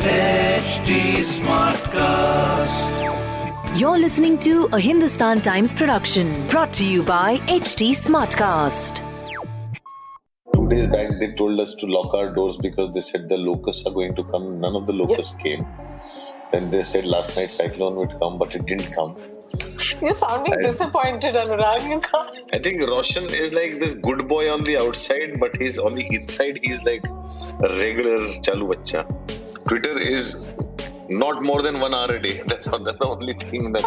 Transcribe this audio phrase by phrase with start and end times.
[0.00, 0.88] HT
[1.38, 2.88] Smartcast.
[3.78, 9.02] You're listening to a Hindustan Times production brought to you by HT Smartcast.
[10.54, 13.84] Two days back, they told us to lock our doors because they said the locusts
[13.86, 14.60] are going to come.
[14.60, 15.66] None of the locusts came.
[16.50, 19.16] Then they said last night cyclone would come, but it didn't come.
[20.00, 21.86] You're sounding I- disappointed, Anurag.
[21.88, 22.30] You can't.
[22.54, 26.06] I think Roshan is like this good boy on the outside, but he's on the
[26.10, 26.58] inside.
[26.62, 27.17] He's like a
[27.60, 29.04] regular chalu bacha.
[29.66, 30.36] Twitter is
[31.08, 32.42] not more than one hour a day.
[32.46, 33.84] That's, all, that's the only thing that.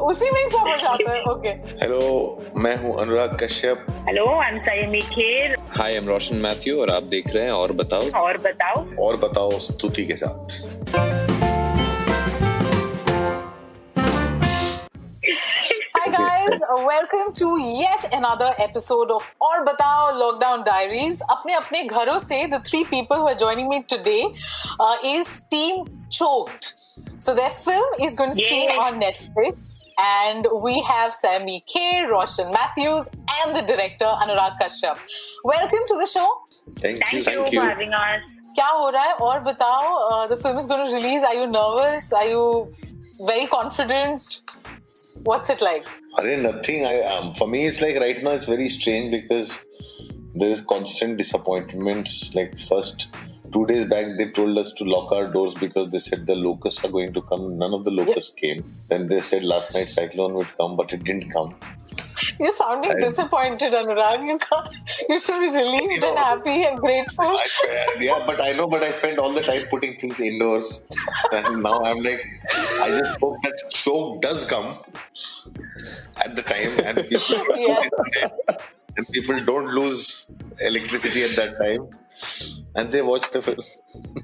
[0.00, 1.60] उसी में ही समझ आता है Okay.
[1.80, 3.86] Hello, मैं हूँ Anurag Kashyap.
[4.08, 5.56] Hello, I'm एम Kher.
[5.76, 9.58] Hi, I'm Roshan Roshan और आप देख रहे हैं और बताओ और बताओ और बताओ
[9.58, 11.09] स्तुति के साथ.
[16.76, 21.20] welcome to yet another episode of Aur Batao Lockdown Diaries.
[21.28, 24.32] Apne apne gharo se, the three people who are joining me today
[24.78, 26.74] uh, is Team Choked.
[27.18, 29.80] So their film is going to stream on Netflix.
[29.98, 33.10] And we have Saiyami Kher, Roshan Mathews,
[33.42, 34.98] and the director Anurag Kashyap.
[35.44, 36.28] Welcome to the show.
[36.76, 38.22] Thank, you, for having us.
[38.56, 39.24] Kya ho raha hai?
[39.24, 41.22] Aur batao, the film is going to release.
[41.24, 42.12] Are you nervous?
[42.12, 42.72] Are you
[43.26, 44.40] very confident?
[45.22, 45.86] What's it like?
[46.18, 46.86] Are nothing.
[46.86, 48.30] I um, for me, it's like right now.
[48.30, 49.58] It's very strange because
[50.34, 52.34] there is constant disappointments.
[52.34, 53.08] Like first
[53.52, 56.84] two days back, they told us to lock our doors because they said the locusts
[56.84, 57.58] are going to come.
[57.58, 58.64] None of the locusts came.
[58.88, 61.54] Then they said last night cyclone would come, but it didn't come.
[62.38, 64.24] You're sounding I- disappointed, Anurag.
[64.26, 64.68] You can't.
[65.08, 67.24] You should be relieved You know- and happy and grateful.
[67.26, 70.84] I, yeah, but I know, but I spent all the time putting things indoors,
[71.32, 72.26] and now I'm like,
[72.82, 74.78] I just hope that show does come
[76.24, 77.82] at the time, and people Yeah.
[78.96, 81.88] and people don't lose electricity at that time,
[82.74, 83.62] and they watch the film.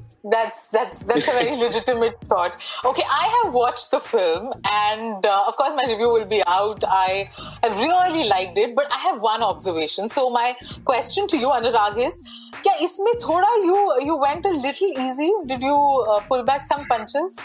[0.25, 2.55] That's that's that's a very legitimate thought.
[2.85, 6.83] Okay, I have watched the film, and uh, of course my review will be out.
[6.87, 7.31] I
[7.63, 10.09] have really liked it, but I have one observation.
[10.09, 10.55] So my
[10.85, 12.21] question to you, Anurag, is,
[12.61, 15.31] क्या इसमें थोड़ा you you went a little easy?
[15.47, 15.77] Did you
[16.07, 17.39] uh, pull back some punches?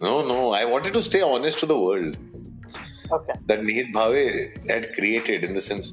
[0.00, 2.16] No, no, I wanted to stay honest to the world.
[3.12, 3.34] Okay.
[3.46, 5.92] that Nihit Bhave had created in the sense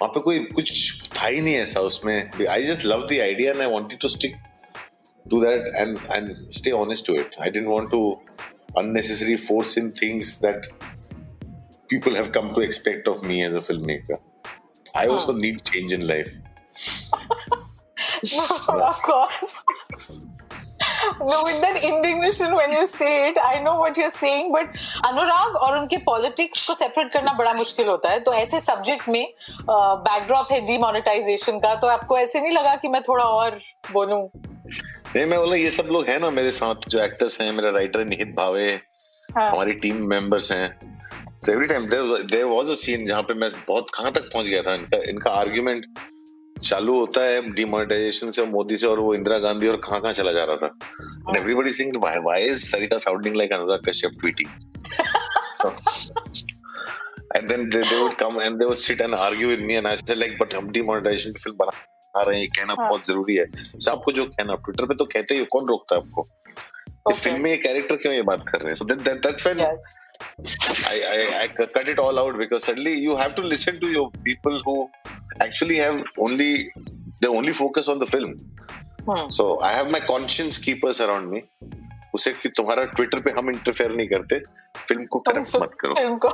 [0.00, 0.68] वहाँ पे कोई कुछ
[1.16, 4.34] था ही नहीं ऐसा उसमें I just loved the idea and I wanted to stick
[5.30, 7.36] to that and and stay honest to it.
[7.38, 8.18] I didn't want to
[8.76, 10.66] unnecessarily force in things that
[11.88, 14.18] people have come to expect of me as a filmmaker.
[14.94, 16.32] I also need change in life.
[18.68, 19.62] of course.
[21.20, 24.66] no, with that indignation when you say it, I know what you're saying, but
[25.10, 29.26] अनुराग और उनके politics को separate करना बड़ा मुश्किल होता है तो ऐसे सब्जेक्ट में
[29.70, 33.60] बैकड्रॉप है डिमोनेटाइजेशन का तो आपको ऐसे नहीं लगा कि मैं थोड़ा और
[33.92, 34.26] बोलूं
[35.15, 38.05] नहीं मैं बोला ये सब लोग हैं ना मेरे साथ जो एक्टर्स हैं मेरा राइटर
[38.05, 38.67] निहित भावे
[39.37, 40.67] हाँ। हमारी टीम मेंबर्स हैं।
[41.51, 44.47] Every time there was, there was a scene जहाँ पे मैं बहुत कहाँ तक पहुँच
[44.47, 45.85] गया था इनका इनका आर्ग्यूमेंट
[46.67, 50.31] चालू होता है डिमोनेटाइजेशन से मोदी से और वो इंदिरा गांधी और कहाँ कहाँ चला
[50.31, 54.49] जा रहा था। Everybody sing why why is Sarita sounding like Anurag Kashyap tweeting
[55.61, 55.69] so
[57.35, 59.87] and then they, they would come and they would sit and argue with me and
[59.87, 61.71] I said like but हम demonetization की film
[62.15, 62.89] बना रहे हैं ये कहना हाँ.
[62.89, 66.01] बहुत ज़रूरी है so आपको जो कहना ट्विटर पे तो कहते ही कौन रोकता है
[66.01, 66.27] आपको
[67.09, 67.19] Okay.
[67.19, 69.77] फ़िल्म में ये कैरेक्टर क्यों ये बात कर रहे हैं that's when yes.
[70.87, 74.11] I, I, I cut it all out because suddenly you have to listen to your
[74.27, 74.75] people who
[75.39, 76.71] actually have only
[77.21, 78.35] they only focus on the film.
[79.07, 79.29] Hmm.
[79.29, 81.41] So I have my conscience keepers around me.
[82.15, 84.39] उसे कि तुम्हारा Twitter पे हम interfere नहीं करते
[84.87, 86.29] film को corrupt मत करो फ़िल्म को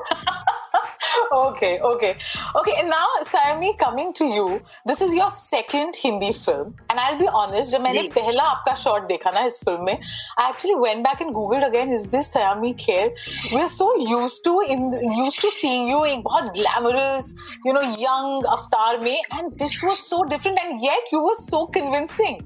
[1.31, 2.15] okay, okay.
[2.55, 6.75] Okay, and now Saiyami, coming to you, this is your second Hindi film.
[6.89, 9.97] And I'll be honest, When I saw the first देखा ना इस film
[10.37, 13.11] actually went back and googled again, is this Saiyami Kher?
[13.51, 18.45] We're so used to in used to seeing you in a glamorous, you know, young
[18.45, 22.41] avatar me, and this was so different and yet you were so convincing.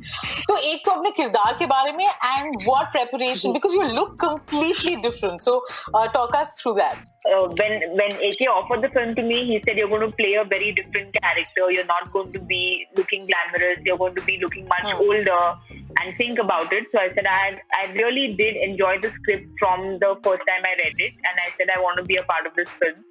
[0.48, 4.96] So, one, तो अपने किरदार के बारे में and what preparation because you look completely
[4.96, 5.42] different.
[5.42, 5.64] So
[5.94, 6.98] uh, talk us through that.
[7.26, 10.36] Uh, when when AK offered the film to me, he said you're going to play
[10.36, 11.72] a very different character.
[11.72, 13.80] You're not going to be looking glamorous.
[13.86, 15.02] You're going to be looking much Hmm.
[15.02, 15.56] older.
[16.00, 16.86] And think about it.
[16.92, 20.76] So I said I I really did enjoy the script from the first time I
[20.84, 23.04] read it, and I said I want to be a part of this film.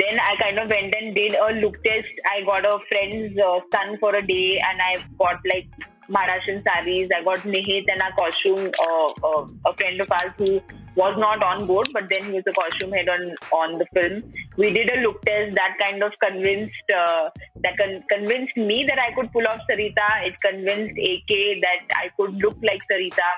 [0.00, 2.20] Then I kind of went and did a look test.
[2.34, 5.68] I got a friend's uh, son for a day, and I got like
[6.08, 7.10] Maharashtrian saris.
[7.16, 10.60] I got Nihit and a costume, uh, uh, a friend of ours who
[10.94, 14.22] was not on board, but then he was the costume head on on the film.
[14.56, 17.30] We did a look test that kind of convinced uh,
[17.62, 20.08] that con- convinced me that I could pull off Sarita.
[20.26, 23.30] It convinced AK that I could look like Sarita.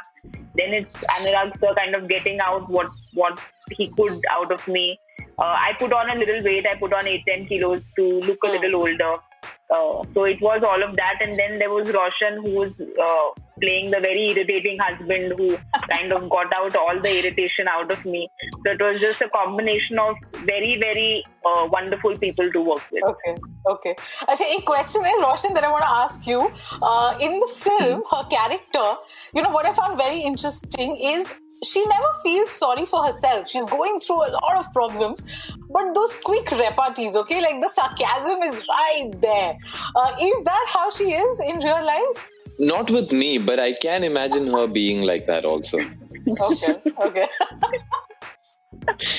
[0.56, 3.38] Then it's Anurag sir kind of getting out what what
[3.70, 4.98] he could out of me.
[5.38, 6.66] Uh, I put on a little weight.
[6.66, 9.14] I put on eight ten kilos to look a little older.
[9.70, 13.42] Uh, so it was all of that, and then there was Roshan who was uh,
[13.60, 15.56] playing the very irritating husband who
[15.90, 18.28] kind of got out all the irritation out of me.
[18.64, 23.04] So it was just a combination of very, very uh, wonderful people to work with.
[23.04, 23.36] Okay,
[23.68, 23.96] okay.
[24.28, 26.50] Actually, a question Roshan, that I want to ask you.
[26.82, 28.94] Uh, in the film, her character,
[29.34, 31.34] you know, what I found very interesting is
[31.64, 33.48] she never feels sorry for herself.
[33.48, 35.26] She's going through a lot of problems,
[35.70, 39.56] but those quick repartees, okay, like the sarcasm is right there.
[39.96, 42.30] Uh, is that how she is in real life?
[42.58, 45.78] Not with me, but I can imagine her being like that also.
[46.26, 47.26] Okay, okay.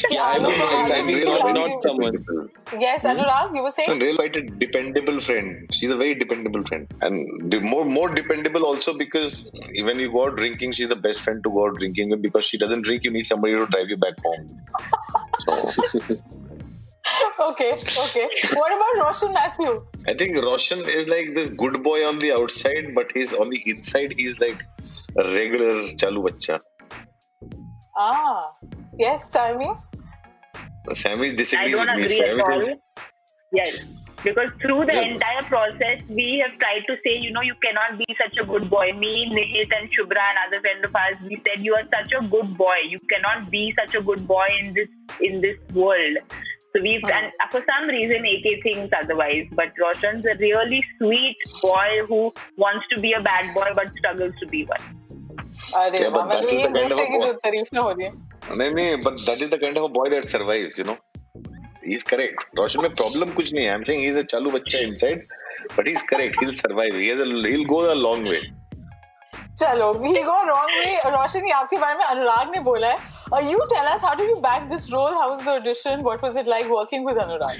[0.09, 2.17] Yeah, I mean, Anurag, I mean, Anurag, not, not someone.
[2.79, 3.07] Yes, hmm?
[3.09, 3.99] Anurag, you were saying?
[3.99, 5.67] real life, a dependable friend.
[5.71, 9.49] She's a very dependable friend, and more more dependable also because
[9.81, 12.45] when you go out drinking, she's the best friend to go out drinking with because
[12.45, 13.03] she doesn't drink.
[13.03, 14.61] You need somebody to drive you back home.
[17.37, 18.27] Okay, okay.
[18.53, 19.85] What about Roshan Mathew?
[20.07, 23.61] I think Roshan is like this good boy on the outside, but he's on the
[23.65, 24.13] inside.
[24.17, 24.63] He's like
[25.17, 26.61] a regular chalu bacha.
[27.97, 28.51] Ah,
[28.97, 29.69] yes, Sammy.
[30.93, 32.03] Sammy I disagrees don't with me.
[32.05, 32.61] agree Sammy at all.
[32.61, 32.73] says,
[33.51, 33.83] Yes.
[34.23, 35.01] Because through the Yeah.
[35.13, 38.69] entire process, we have tried to say, you know, you cannot be such a good
[38.69, 38.91] boy.
[38.93, 42.25] Me, Nihit, and Shubhra, and other friend of ours, we said you are such a
[42.27, 42.77] good boy.
[42.89, 44.89] You cannot be such a good boy in this
[45.21, 46.17] in this world.
[46.74, 49.46] So we've and for some reason AK thinks otherwise.
[49.60, 52.20] But Roshan's a really sweet boy who
[52.56, 54.84] wants to be a bad boy but struggles to be one.
[55.76, 57.18] अरे Yeah, but वाह, मैं that तो is ये the kind of दूसरे a की
[57.18, 57.26] boy.
[57.26, 58.12] जो तारीफ ना हो रही है
[58.58, 60.96] नहीं नहीं but that is the kind of a boy that survives, you know.
[61.82, 62.46] He's correct.
[62.60, 63.74] Roshan में problem कुछ नहीं है.
[63.74, 65.20] I'm saying he's a chalu bacha inside,
[65.76, 66.40] but he's correct.
[66.40, 66.94] He'll survive.
[67.02, 68.42] He has a, he'll go a long way.
[69.60, 73.13] चलो he go wrong way रोशन ये आपके बारे में अनुराग ने बोला है uh,
[73.39, 75.09] you tell us how did you back this role?
[75.09, 76.03] How was the audition?
[76.03, 77.59] What was it like working with Anurag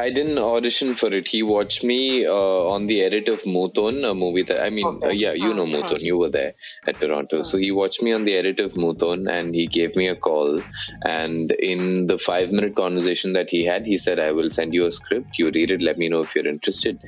[0.00, 1.28] I didn't audition for it.
[1.28, 4.92] He watched me uh, on the edit of Moothon, a movie that I mean, uh,
[4.92, 5.08] okay.
[5.08, 5.82] uh, yeah, you know uh-huh.
[5.82, 6.00] Moothon.
[6.00, 6.52] You were there
[6.86, 7.80] at Toronto, so he uh-huh.
[7.80, 10.62] watched me on the edit of Moothon, and he gave me a call.
[11.04, 14.92] And in the five-minute conversation that he had, he said, "I will send you a
[15.00, 15.38] script.
[15.38, 15.82] You read it.
[15.82, 16.98] Let me know if you're interested."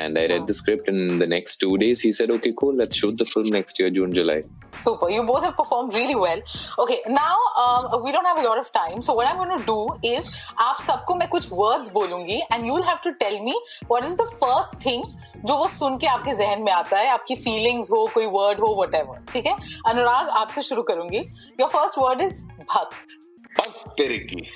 [0.00, 2.74] And I read the script, and the next two days, he said, "Okay, cool.
[2.82, 4.42] Let's shoot the film next year, June, July."
[4.72, 5.08] Super.
[5.08, 6.44] You both have performed really well.
[6.84, 9.64] Okay, now um, we don't have a lot of time, so what I'm going to
[9.64, 9.80] do
[10.14, 10.30] is,
[10.68, 13.60] आप सबको मैं कुछ words bolungi." होगी and you have to tell me
[13.90, 15.04] what is the first thing
[15.44, 18.66] जो वो सुन के आपके जहन में आता है आपकी फीलिंग्स हो कोई वर्ड हो
[18.66, 19.56] वट ठीक है?
[19.86, 21.24] अनुराग आपसे शुरू करूँगी।
[21.60, 23.20] योर फ़र्स्ट वर्ड इज़ भक्त।
[23.60, 24.48] भक्त तेरे की।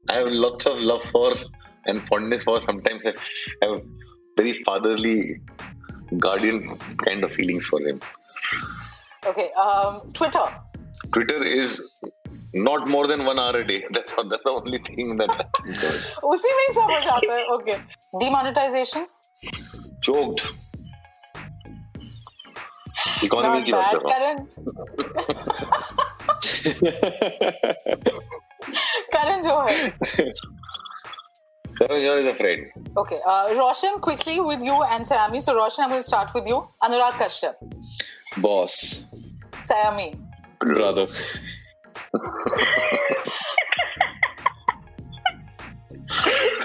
[0.09, 1.33] I have lots of love for
[1.87, 2.61] and fondness for.
[2.61, 3.15] Sometimes I
[3.63, 3.81] have
[4.37, 5.41] very fatherly,
[6.19, 8.01] guardian kind of feelings for him.
[9.29, 10.43] okay um, Twitter
[11.13, 11.81] Twitter is
[12.67, 13.79] not more than one hour a day.
[13.91, 15.95] That's all, that's the only thing that I think of.
[16.33, 17.77] उसी में ही समझ आता है okay
[18.25, 19.07] demonetization
[20.09, 20.45] choked.
[23.25, 24.45] Economy not की बात bad कर रहा हूँ
[26.50, 26.82] Karan
[29.12, 29.70] Karan Johar
[31.78, 32.62] Karan Johar is a friend.
[32.98, 36.48] okay uh, Roshan quickly with you and Saiyami so Roshan I'm going to start with
[36.48, 37.56] you Anurag Kashyap
[38.38, 39.06] Boss,
[39.62, 40.18] Saiyami
[40.60, 41.08] brother.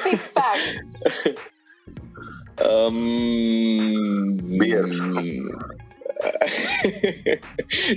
[0.03, 0.59] six pack
[2.62, 4.85] Um, Beer.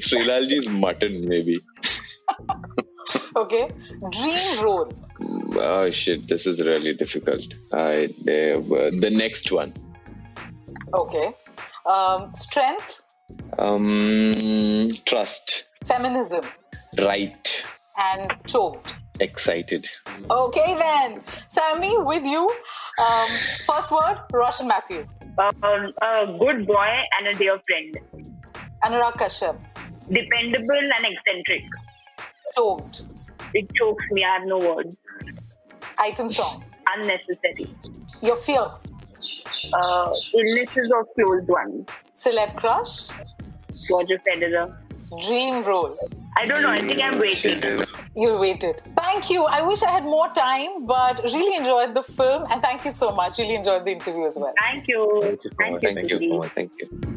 [0.07, 1.59] Srilalji's mutton, maybe.
[3.35, 3.69] okay.
[4.11, 4.91] Dream role.
[5.55, 7.53] Oh shit, this is really difficult.
[7.73, 9.73] I uh, the next one.
[10.93, 11.33] okay.
[11.85, 13.01] Um, strength.
[13.57, 16.43] Um, trust, feminism.
[16.97, 17.63] Right,
[17.97, 18.97] and choked.
[19.19, 19.87] Excited.
[20.29, 21.21] okay then.
[21.49, 22.49] Sammy with you.
[22.99, 23.27] Um,
[23.65, 25.05] first word Roshan Mathew.
[25.39, 26.89] Um, a good boy
[27.19, 27.97] and a dear friend.
[28.83, 29.57] Anurag Kashyap.
[30.09, 31.63] Dependable and eccentric.
[33.53, 34.23] It chokes me.
[34.23, 34.97] I have no words.
[35.97, 36.63] Item song.
[36.95, 37.69] Unnecessary.
[38.21, 38.65] Your fear.
[39.73, 41.87] Uh, illnesses of closed ones.
[42.15, 43.09] Celeb crush.
[43.89, 44.75] Roger Federer.
[45.25, 45.97] Dream role.
[46.35, 46.69] I don't know.
[46.69, 47.83] I think I'm waiting.
[48.15, 48.81] You waited.
[48.95, 49.45] Thank you.
[49.45, 53.11] I wish I had more time, but really enjoyed the film and thank you so
[53.11, 53.39] much.
[53.39, 54.53] Really enjoyed the interview as well.
[54.59, 55.19] Thank you.
[55.21, 55.49] Thank you.
[55.49, 55.83] So thank,
[56.21, 56.43] you.
[56.55, 57.16] Thank you.